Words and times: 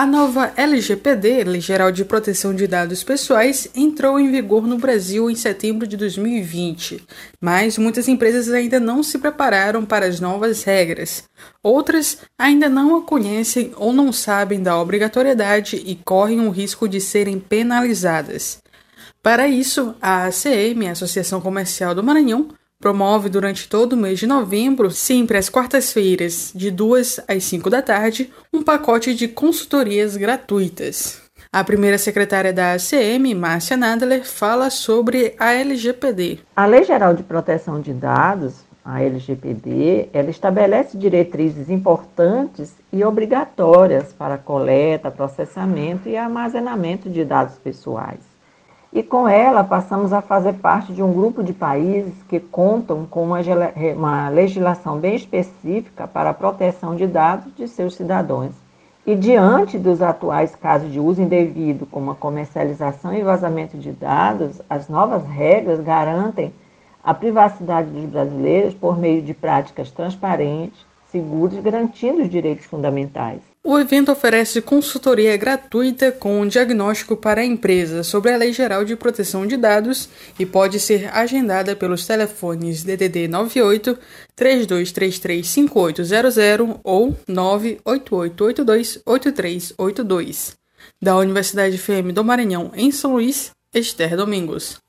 A 0.00 0.06
nova 0.06 0.50
LGPD, 0.56 1.44
Lei 1.44 1.60
Geral 1.60 1.92
de 1.92 2.06
Proteção 2.06 2.54
de 2.54 2.66
Dados 2.66 3.04
Pessoais, 3.04 3.68
entrou 3.74 4.18
em 4.18 4.32
vigor 4.32 4.66
no 4.66 4.78
Brasil 4.78 5.30
em 5.30 5.34
setembro 5.34 5.86
de 5.86 5.94
2020, 5.94 7.04
mas 7.38 7.76
muitas 7.76 8.08
empresas 8.08 8.48
ainda 8.50 8.80
não 8.80 9.02
se 9.02 9.18
prepararam 9.18 9.84
para 9.84 10.06
as 10.06 10.18
novas 10.18 10.62
regras. 10.62 11.24
Outras 11.62 12.16
ainda 12.38 12.66
não 12.66 12.96
a 12.96 13.02
conhecem 13.02 13.72
ou 13.76 13.92
não 13.92 14.10
sabem 14.10 14.62
da 14.62 14.80
obrigatoriedade 14.80 15.76
e 15.84 15.94
correm 15.96 16.40
o 16.40 16.48
risco 16.48 16.88
de 16.88 16.98
serem 16.98 17.38
penalizadas. 17.38 18.62
Para 19.22 19.48
isso, 19.48 19.94
a 20.00 20.24
ACM, 20.28 20.88
Associação 20.90 21.42
Comercial 21.42 21.94
do 21.94 22.02
Maranhão, 22.02 22.48
promove 22.80 23.28
durante 23.28 23.68
todo 23.68 23.92
o 23.92 23.96
mês 23.96 24.18
de 24.18 24.26
novembro, 24.26 24.90
sempre 24.90 25.36
às 25.36 25.50
quartas-feiras, 25.50 26.50
de 26.54 26.70
2 26.70 27.20
às 27.28 27.44
5 27.44 27.68
da 27.68 27.82
tarde, 27.82 28.32
um 28.50 28.62
pacote 28.62 29.14
de 29.14 29.28
consultorias 29.28 30.16
gratuitas. 30.16 31.20
A 31.52 31.62
primeira 31.62 31.98
secretária 31.98 32.52
da 32.52 32.72
ACM, 32.72 33.34
Márcia 33.34 33.76
Nadler, 33.76 34.24
fala 34.24 34.70
sobre 34.70 35.34
a 35.38 35.52
LGPD. 35.52 36.38
A 36.56 36.64
Lei 36.64 36.84
Geral 36.84 37.12
de 37.12 37.22
Proteção 37.22 37.80
de 37.80 37.92
Dados, 37.92 38.64
a 38.82 39.02
LGPD, 39.02 40.08
ela 40.12 40.30
estabelece 40.30 40.96
diretrizes 40.96 41.68
importantes 41.68 42.72
e 42.90 43.04
obrigatórias 43.04 44.12
para 44.12 44.38
coleta, 44.38 45.10
processamento 45.10 46.08
e 46.08 46.16
armazenamento 46.16 47.10
de 47.10 47.24
dados 47.24 47.56
pessoais 47.56 48.30
e 48.92 49.02
com 49.02 49.28
ela 49.28 49.62
passamos 49.62 50.12
a 50.12 50.20
fazer 50.20 50.54
parte 50.54 50.92
de 50.92 51.02
um 51.02 51.12
grupo 51.12 51.44
de 51.44 51.52
países 51.52 52.12
que 52.28 52.40
contam 52.40 53.06
com 53.06 53.22
uma, 53.22 53.38
uma 53.96 54.28
legislação 54.28 54.98
bem 54.98 55.14
específica 55.14 56.08
para 56.08 56.30
a 56.30 56.34
proteção 56.34 56.96
de 56.96 57.06
dados 57.06 57.54
de 57.54 57.68
seus 57.68 57.94
cidadãos. 57.94 58.52
E 59.06 59.14
diante 59.14 59.78
dos 59.78 60.02
atuais 60.02 60.54
casos 60.56 60.92
de 60.92 60.98
uso 60.98 61.22
indevido, 61.22 61.86
como 61.86 62.10
a 62.10 62.14
comercialização 62.16 63.14
e 63.14 63.22
vazamento 63.22 63.78
de 63.78 63.92
dados, 63.92 64.60
as 64.68 64.88
novas 64.88 65.24
regras 65.26 65.80
garantem 65.80 66.52
a 67.02 67.14
privacidade 67.14 67.88
dos 67.90 68.04
brasileiros 68.04 68.74
por 68.74 68.98
meio 68.98 69.22
de 69.22 69.32
práticas 69.32 69.90
transparentes, 69.90 70.84
seguras, 71.10 71.62
garantindo 71.62 72.22
os 72.22 72.30
direitos 72.30 72.66
fundamentais. 72.66 73.40
O 73.62 73.78
evento 73.78 74.10
oferece 74.10 74.62
consultoria 74.62 75.36
gratuita 75.36 76.10
com 76.10 76.40
um 76.40 76.48
diagnóstico 76.48 77.14
para 77.14 77.42
a 77.42 77.44
empresa 77.44 78.02
sobre 78.02 78.32
a 78.32 78.36
Lei 78.36 78.54
Geral 78.54 78.86
de 78.86 78.96
Proteção 78.96 79.46
de 79.46 79.56
Dados 79.58 80.08
e 80.38 80.46
pode 80.46 80.80
ser 80.80 81.14
agendada 81.14 81.76
pelos 81.76 82.06
telefones 82.06 82.82
DDD 82.82 83.28
98 83.28 83.98
3233 84.34 85.46
5800 85.46 86.80
ou 86.82 87.14
98882 87.28 89.02
8382. 89.04 90.56
Da 91.02 91.16
Universidade 91.18 91.76
FM 91.76 92.14
do 92.14 92.24
Maranhão, 92.24 92.72
em 92.74 92.90
São 92.90 93.12
Luís, 93.12 93.50
Esther 93.74 94.16
Domingos. 94.16 94.80